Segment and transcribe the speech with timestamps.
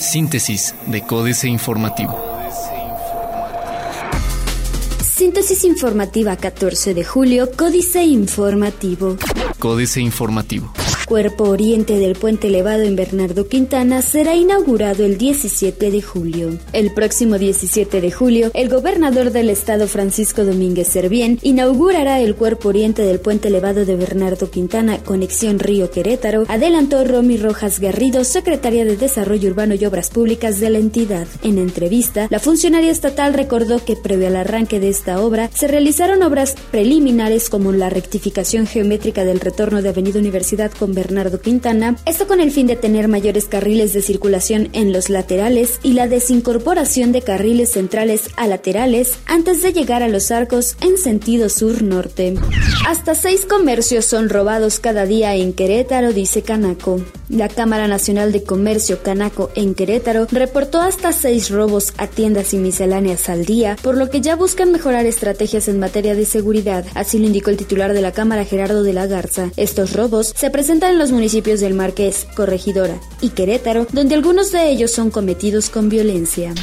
[0.00, 2.16] Síntesis de Códice Informativo.
[5.02, 9.16] Síntesis informativa 14 de julio, Códice Informativo.
[9.58, 10.72] Códice Informativo.
[11.08, 16.58] Cuerpo Oriente del Puente Elevado en Bernardo Quintana será inaugurado el 17 de julio.
[16.74, 22.68] El próximo 17 de julio, el gobernador del estado Francisco Domínguez Servién inaugurará el Cuerpo
[22.68, 28.84] Oriente del Puente Elevado de Bernardo Quintana, conexión Río Querétaro, adelantó Romy Rojas Garrido, secretaria
[28.84, 31.26] de Desarrollo Urbano y Obras Públicas de la entidad.
[31.42, 36.22] En entrevista, la funcionaria estatal recordó que previo al arranque de esta obra se realizaron
[36.22, 42.26] obras preliminares como la rectificación geométrica del retorno de Avenida Universidad con Bernardo Quintana, esto
[42.26, 47.12] con el fin de tener mayores carriles de circulación en los laterales y la desincorporación
[47.12, 52.34] de carriles centrales a laterales antes de llegar a los arcos en sentido sur-norte.
[52.84, 57.00] Hasta seis comercios son robados cada día en Querétaro, dice Canaco.
[57.28, 62.56] La Cámara Nacional de Comercio Canaco en Querétaro reportó hasta seis robos a tiendas y
[62.56, 67.18] misceláneas al día, por lo que ya buscan mejorar estrategias en materia de seguridad, así
[67.18, 69.50] lo indicó el titular de la Cámara Gerardo de la Garza.
[69.56, 74.70] Estos robos se presentan en los municipios del Marqués, Corregidora y Querétaro, donde algunos de
[74.70, 76.54] ellos son cometidos con violencia.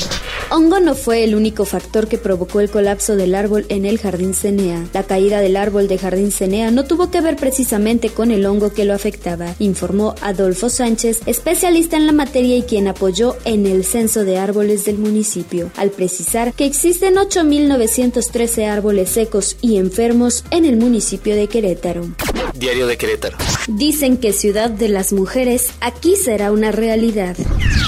[0.51, 4.35] Hongo no fue el único factor que provocó el colapso del árbol en el Jardín
[4.35, 4.85] Cenea.
[4.93, 8.71] La caída del árbol de Jardín Cenea no tuvo que ver precisamente con el hongo
[8.71, 13.83] que lo afectaba, informó Adolfo Sánchez, especialista en la materia y quien apoyó en el
[13.83, 20.66] censo de árboles del municipio, al precisar que existen 8.913 árboles secos y enfermos en
[20.66, 22.05] el municipio de Querétaro.
[22.53, 23.38] Diario de Querétaro.
[23.67, 27.35] Dicen que Ciudad de las Mujeres aquí será una realidad.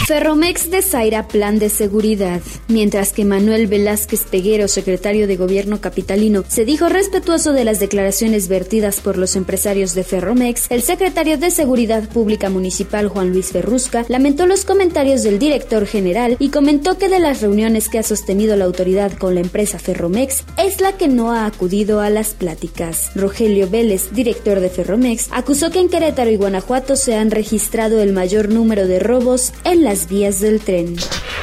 [0.08, 2.42] Ferromex desaira plan de seguridad.
[2.68, 8.48] Mientras que Manuel Velázquez Peguero, secretario de Gobierno capitalino, se dijo respetuoso de las declaraciones
[8.48, 14.06] vertidas por los empresarios de Ferromex, el secretario de Seguridad Pública Municipal Juan Luis Ferrusca
[14.08, 18.56] lamentó los comentarios del director general y comentó que de las reuniones que ha sostenido
[18.56, 23.12] la autoridad con la empresa Ferromex es la que no ha acudido a las pláticas.
[23.14, 28.14] Rogelio Vélez, director de Ferromex, acusó que en Querétaro y Guanajuato se han registrado el
[28.14, 30.96] mayor número de robos en las vías del tren.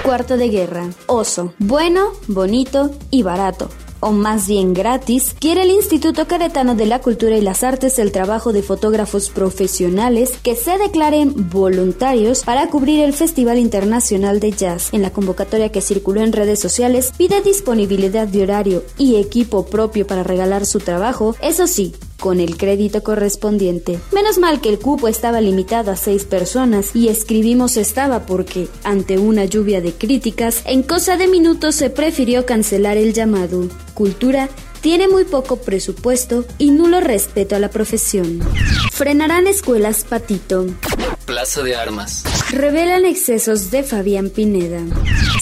[0.02, 0.90] Cuarto de guerra.
[1.06, 1.54] Oso.
[1.58, 3.68] Bueno, bonito y barato
[4.04, 8.12] o más bien gratis, quiere el Instituto Caretano de la Cultura y las Artes el
[8.12, 14.90] trabajo de fotógrafos profesionales que se declaren voluntarios para cubrir el Festival Internacional de Jazz.
[14.92, 20.06] En la convocatoria que circuló en redes sociales, pide disponibilidad de horario y equipo propio
[20.06, 24.00] para regalar su trabajo, eso sí, con el crédito correspondiente.
[24.10, 29.18] Menos mal que el cupo estaba limitado a seis personas y escribimos estaba porque, ante
[29.18, 33.68] una lluvia de críticas, en cosa de minutos se prefirió cancelar el llamado.
[33.92, 34.48] Cultura
[34.80, 38.40] tiene muy poco presupuesto y nulo respeto a la profesión.
[38.90, 40.64] Frenarán escuelas Patito.
[41.26, 42.24] Plaza de Armas.
[42.50, 44.80] Revelan excesos de Fabián Pineda.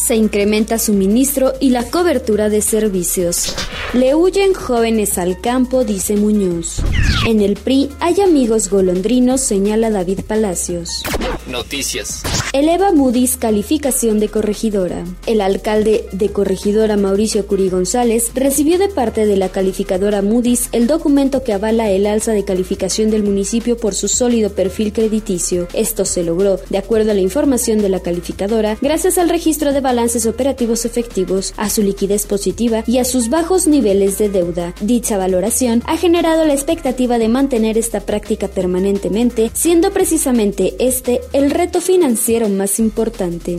[0.05, 3.55] Se incrementa suministro y la cobertura de servicios.
[3.95, 6.81] Le huyen jóvenes al campo, dice Muñoz.
[7.27, 11.03] En el PRI hay amigos golondrinos, señala David Palacios.
[11.47, 12.23] Noticias.
[12.53, 15.05] Eleva Moody's calificación de corregidora.
[15.27, 20.87] El alcalde de corregidora Mauricio Curi González recibió de parte de la calificadora Moody's el
[20.87, 25.67] documento que avala el alza de calificación del municipio por su sólido perfil crediticio.
[25.73, 29.81] Esto se logró, de acuerdo a la información de la calificadora, gracias al registro de
[29.81, 34.75] balances operativos efectivos, a su liquidez positiva y a sus bajos niveles de deuda.
[34.81, 41.42] Dicha valoración ha generado la expectativa de mantener esta práctica permanentemente, siendo precisamente este el
[41.51, 43.59] reto financiero más importante.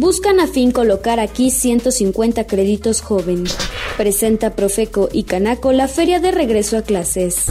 [0.00, 3.56] Buscan a fin colocar aquí 150 créditos jóvenes.
[3.96, 7.46] Presenta Profeco y Canaco la feria de regreso a clases.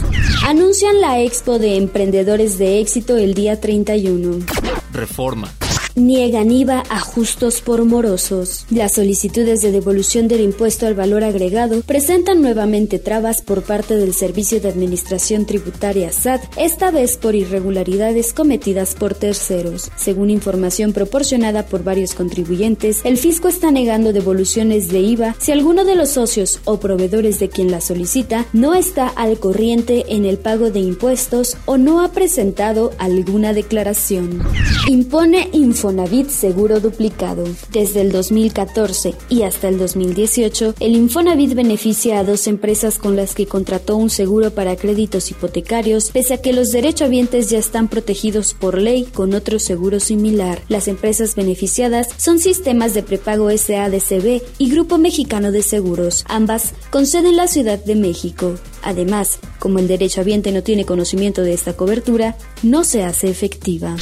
[0.46, 4.46] Anuncian la expo de emprendedores de éxito el día 31.
[4.92, 5.52] Reforma
[5.98, 8.66] niegan IVA a justos por morosos.
[8.70, 14.14] Las solicitudes de devolución del impuesto al valor agregado presentan nuevamente trabas por parte del
[14.14, 19.90] Servicio de Administración Tributaria SAT, esta vez por irregularidades cometidas por terceros.
[19.96, 25.84] Según información proporcionada por varios contribuyentes, el fisco está negando devoluciones de IVA si alguno
[25.84, 30.38] de los socios o proveedores de quien la solicita no está al corriente en el
[30.38, 34.42] pago de impuestos o no ha presentado alguna declaración.
[34.88, 35.48] Impone
[35.88, 37.44] Infonavit seguro duplicado.
[37.72, 43.34] Desde el 2014 y hasta el 2018, el Infonavit beneficia a dos empresas con las
[43.34, 48.52] que contrató un seguro para créditos hipotecarios, pese a que los derechohabientes ya están protegidos
[48.52, 50.60] por ley con otro seguro similar.
[50.68, 57.06] Las empresas beneficiadas son Sistemas de Prepago SADCB y Grupo Mexicano de Seguros, ambas con
[57.06, 58.56] sede en la Ciudad de México.
[58.82, 63.96] Además, como el derechohabiente no tiene conocimiento de esta cobertura, no se hace efectiva.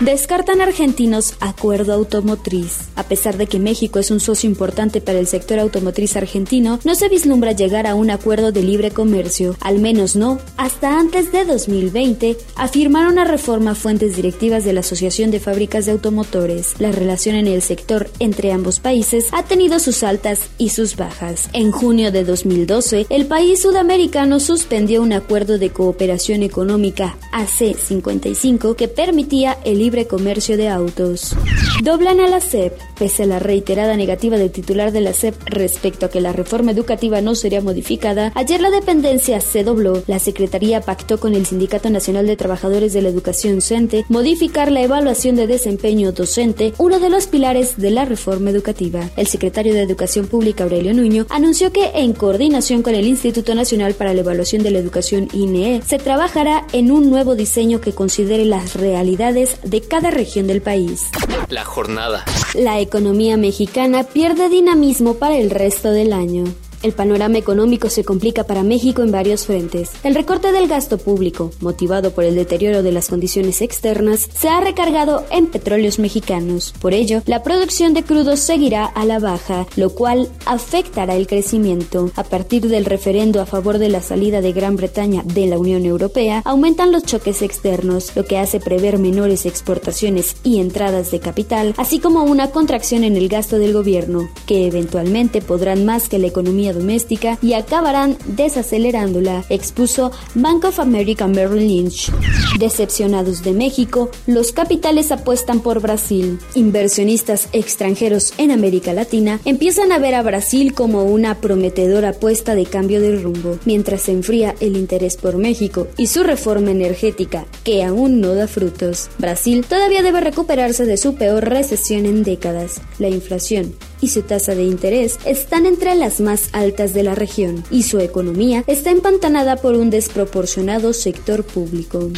[0.00, 2.88] Descartan argentinos acuerdo automotriz.
[2.96, 6.94] A pesar de que México es un socio importante para el sector automotriz argentino, no
[6.94, 11.44] se vislumbra llegar a un acuerdo de libre comercio, al menos no hasta antes de
[11.44, 16.76] 2020, afirmaron a reforma fuentes directivas de la Asociación de Fábricas de Automotores.
[16.78, 21.50] La relación en el sector entre ambos países ha tenido sus altas y sus bajas.
[21.52, 28.88] En junio de 2012, el país sudamericano suspendió un acuerdo de cooperación económica AC-55 que
[28.88, 31.36] permitía el libre comercio de autos.
[31.82, 32.78] Doblan a la SEP.
[32.98, 36.72] Pese a la reiterada negativa del titular de la SEP respecto a que la reforma
[36.72, 40.02] educativa no sería modificada, ayer la dependencia se dobló.
[40.06, 44.82] La Secretaría pactó con el Sindicato Nacional de Trabajadores de la Educación CENTE modificar la
[44.82, 49.10] evaluación de desempeño docente, uno de los pilares de la reforma educativa.
[49.16, 53.94] El secretario de Educación Pública, Aurelio Nuño, anunció que en coordinación con el Instituto Nacional
[53.94, 58.44] para la Evaluación de la Educación INE, se trabajará en un nuevo diseño que considere
[58.44, 61.08] las realidades de cada región del país.
[61.48, 62.24] La jornada.
[62.54, 66.44] La economía mexicana pierde dinamismo para el resto del año.
[66.82, 69.90] El panorama económico se complica para México en varios frentes.
[70.02, 74.62] El recorte del gasto público, motivado por el deterioro de las condiciones externas, se ha
[74.62, 76.72] recargado en petróleos mexicanos.
[76.80, 82.10] Por ello, la producción de crudo seguirá a la baja, lo cual afectará el crecimiento.
[82.16, 85.84] A partir del referendo a favor de la salida de Gran Bretaña de la Unión
[85.84, 91.74] Europea, aumentan los choques externos, lo que hace prever menores exportaciones y entradas de capital,
[91.76, 96.28] así como una contracción en el gasto del gobierno, que eventualmente podrán más que la
[96.28, 102.10] economía doméstica y acabarán desacelerándola, expuso Bank of America Merrill Lynch.
[102.58, 106.38] Decepcionados de México, los capitales apuestan por Brasil.
[106.54, 112.66] Inversionistas extranjeros en América Latina empiezan a ver a Brasil como una prometedora apuesta de
[112.66, 117.82] cambio de rumbo, mientras se enfría el interés por México y su reforma energética, que
[117.84, 119.10] aún no da frutos.
[119.18, 122.80] Brasil todavía debe recuperarse de su peor recesión en décadas.
[122.98, 127.64] La inflación y su tasa de interés están entre las más altas de la región
[127.70, 132.10] y su economía está empantanada por un desproporcionado sector público.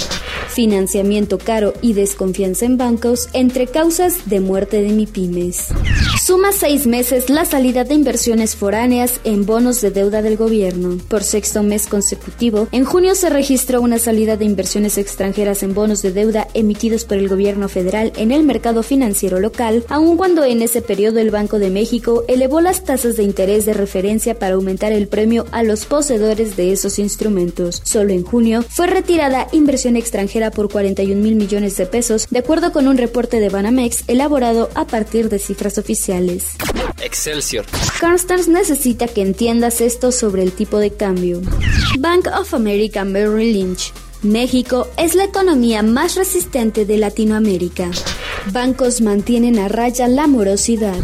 [0.49, 5.69] Financiamiento caro y desconfianza en bancos entre causas de muerte de MIPIMES.
[6.23, 10.99] Suma seis meses la salida de inversiones foráneas en bonos de deuda del gobierno.
[11.09, 16.03] Por sexto mes consecutivo, en junio se registró una salida de inversiones extranjeras en bonos
[16.03, 20.63] de deuda emitidos por el gobierno federal en el mercado financiero local, aun cuando en
[20.63, 24.93] ese periodo el Banco de México elevó las tasas de interés de referencia para aumentar
[24.93, 27.83] el premio a los poseedores de esos instrumentos.
[27.85, 32.73] Solo en junio fue retirada inversión extranjera por 41 mil millones de pesos, de acuerdo
[32.73, 36.57] con un reporte de Banamex elaborado a partir de cifras oficiales.
[37.03, 37.65] Excelsior.
[38.01, 41.41] Constance necesita que entiendas esto sobre el tipo de cambio.
[41.99, 43.93] Bank of America Merrill Lynch
[44.23, 47.91] México es la economía más resistente de Latinoamérica.
[48.53, 50.95] Bancos mantienen a raya la morosidad.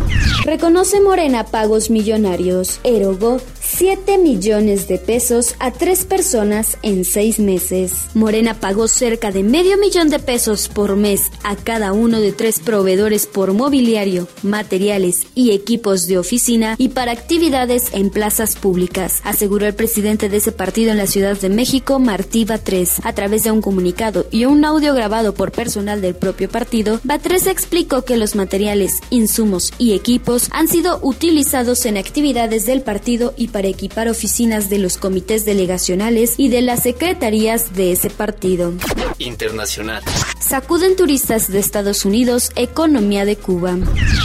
[0.44, 2.78] Reconoce Morena pagos millonarios.
[2.84, 3.38] Erogó
[3.70, 7.92] 7 millones de pesos a tres personas en seis meses.
[8.14, 12.60] Morena pagó cerca de medio millón de pesos por mes a cada uno de tres
[12.60, 19.66] proveedores por mobiliario, materiales y equipos de oficina y para actividades en plazas públicas, aseguró
[19.66, 23.00] el presidente de ese partido en la Ciudad de México, Martí Batres.
[23.04, 27.46] A través de un comunicado y un audio grabado por personal del propio partido, Batres
[27.46, 33.48] explicó que los materiales, insumos y equipos han sido utilizados en actividades del partido y
[33.48, 38.72] para equipar oficinas de los comités delegacionales y de las secretarías de ese partido.
[39.18, 40.02] Internacional.
[40.40, 43.76] Sacuden turistas de Estados Unidos economía de Cuba.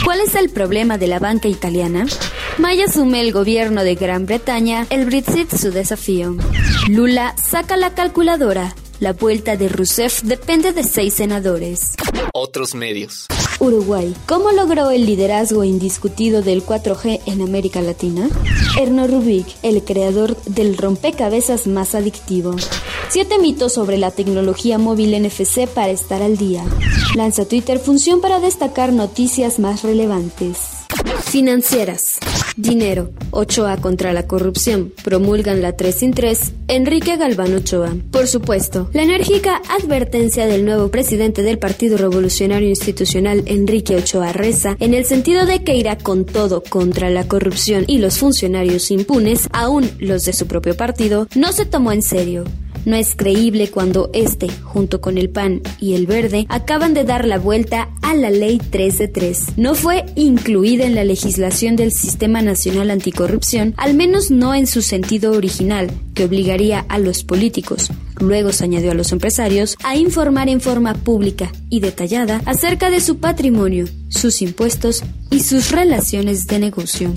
[0.04, 2.06] ¿Cuál es el problema de la banca italiana?
[2.58, 6.36] May asume el gobierno de Gran Bretaña, el Brexit su desafío.
[6.88, 8.74] Lula saca la calculadora.
[9.00, 11.94] La vuelta de Rousseff depende de seis senadores.
[12.32, 13.26] Otros medios.
[13.60, 14.14] Uruguay.
[14.26, 18.28] ¿Cómo logró el liderazgo indiscutido del 4G en América Latina?
[18.80, 22.56] Erno Rubik, el creador del rompecabezas más adictivo.
[23.08, 26.64] Siete mitos sobre la tecnología móvil NFC para estar al día.
[27.14, 30.58] Lanza Twitter función para destacar noticias más relevantes.
[31.24, 32.18] Financieras.
[32.56, 33.10] Dinero.
[33.30, 34.92] Ochoa contra la corrupción.
[35.02, 36.52] Promulgan la 3 sin 3.
[36.68, 37.94] Enrique Galván Ochoa.
[38.10, 44.76] Por supuesto, la enérgica advertencia del nuevo presidente del Partido Revolucionario Institucional, Enrique Ochoa Reza,
[44.80, 49.48] en el sentido de que irá con todo contra la corrupción y los funcionarios impunes,
[49.52, 52.44] aún los de su propio partido, no se tomó en serio.
[52.84, 57.26] No es creíble cuando este, junto con el PAN y el Verde, acaban de dar
[57.26, 59.44] la vuelta a la Ley 3 de 3.
[59.56, 64.82] No fue incluida en la legislación del Sistema Nacional Anticorrupción, al menos no en su
[64.82, 70.48] sentido original, que obligaría a los políticos, luego se añadió a los empresarios, a informar
[70.48, 76.58] en forma pública y detallada acerca de su patrimonio, sus impuestos y sus relaciones de
[76.58, 77.12] negocio.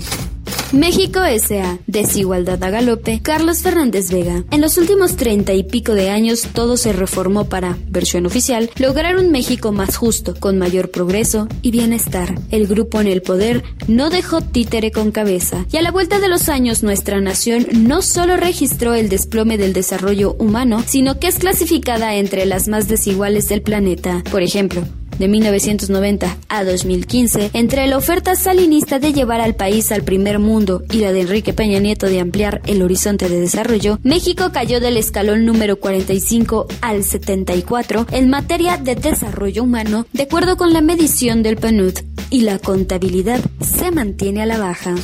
[0.72, 1.78] México S.A.
[1.86, 3.20] Desigualdad a galope.
[3.22, 4.44] Carlos Fernández Vega.
[4.50, 9.16] En los últimos treinta y pico de años todo se reformó para, versión oficial, lograr
[9.16, 12.34] un México más justo, con mayor progreso y bienestar.
[12.50, 16.28] El grupo en el poder no dejó títere con cabeza y a la vuelta de
[16.28, 21.38] los años nuestra nación no solo registró el desplome del desarrollo humano, sino que es
[21.38, 24.22] clasificada entre las más desiguales del planeta.
[24.30, 24.84] Por ejemplo,
[25.18, 30.82] de 1990 a 2015, entre la oferta salinista de llevar al país al primer mundo
[30.92, 34.96] y la de Enrique Peña Nieto de ampliar el horizonte de desarrollo, México cayó del
[34.96, 41.42] escalón número 45 al 74 en materia de desarrollo humano, de acuerdo con la medición
[41.42, 41.94] del PNUD,
[42.30, 44.94] y la contabilidad se mantiene a la baja.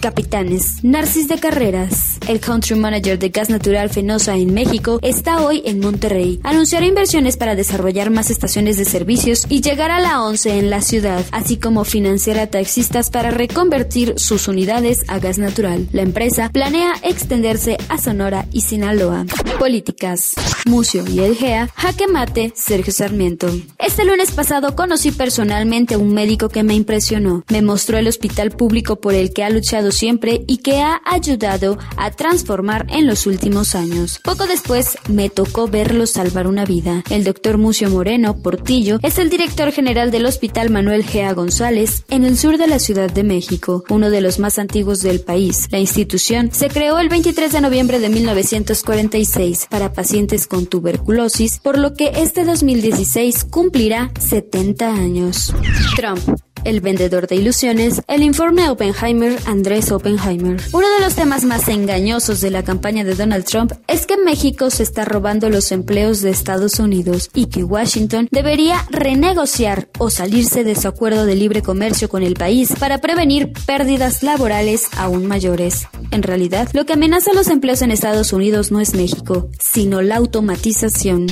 [0.00, 0.82] Capitanes.
[0.82, 5.80] Narcis de Carreras, el country manager de gas natural Fenosa en México, está hoy en
[5.80, 6.40] Monterrey.
[6.42, 10.80] Anunciará inversiones para desarrollar más estaciones de servicios y llegar a la 11 en la
[10.80, 15.88] ciudad, así como financiar a taxistas para reconvertir sus unidades a gas natural.
[15.92, 19.26] La empresa planea extenderse a Sonora y Sinaloa.
[19.58, 20.32] Políticas.
[20.66, 23.48] Mucio y el GEA, jaque mate, Sergio Sarmiento.
[23.78, 27.44] Este lunes pasado conocí personalmente a un médico que me impresionó.
[27.48, 31.78] Me mostró el hospital público por el que ha luchado siempre y que ha ayudado
[31.96, 34.20] a transformar en los últimos años.
[34.22, 37.02] Poco después me tocó verlo salvar una vida.
[37.10, 42.24] El doctor Mucio Moreno Portillo es el director general del Hospital Manuel Gea González en
[42.24, 45.68] el sur de la Ciudad de México, uno de los más antiguos del país.
[45.70, 51.78] La institución se creó el 23 de noviembre de 1946 para pacientes con tuberculosis, por
[51.78, 55.54] lo que este 2016 cumplirá 70 años.
[55.96, 56.20] Trump
[56.64, 60.60] el vendedor de ilusiones, el informe Oppenheimer Andrés Oppenheimer.
[60.72, 64.70] Uno de los temas más engañosos de la campaña de Donald Trump es que México
[64.70, 70.64] se está robando los empleos de Estados Unidos y que Washington debería renegociar o salirse
[70.64, 75.86] de su acuerdo de libre comercio con el país para prevenir pérdidas laborales aún mayores.
[76.10, 80.16] En realidad, lo que amenaza los empleos en Estados Unidos no es México, sino la
[80.16, 81.26] automatización.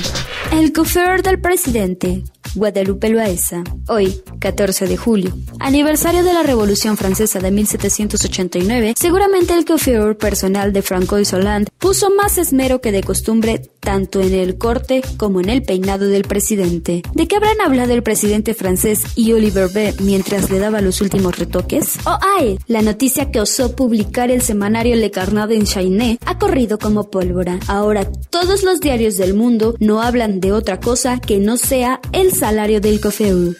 [0.51, 2.23] El cofer del presidente,
[2.55, 3.63] Guadalupe Loaesa.
[3.87, 10.73] Hoy, 14 de julio, aniversario de la Revolución Francesa de 1789, seguramente el coiffeur personal
[10.73, 15.49] de Francois Hollande puso más esmero que de costumbre tanto en el corte como en
[15.49, 17.01] el peinado del presidente.
[17.13, 21.37] ¿De qué habrán hablado el presidente francés y Oliver B mientras le daba los últimos
[21.37, 21.97] retoques?
[22.05, 26.77] Oh, ay, la noticia que osó publicar el semanario Le Carnat en Chainé ha corrido
[26.77, 27.59] como pólvora.
[27.67, 31.99] Ahora todos los diarios del mundo no hablan de otra cosa que no sea
[32.33, 33.55] salario del COFEU.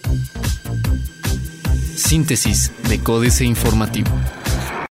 [1.95, 4.09] Síntesis de Códice Informativo.